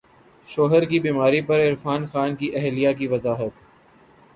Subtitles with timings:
[0.47, 3.63] شوہر کی بیماری پر عرفان خان کی اہلیہ کی وضاحت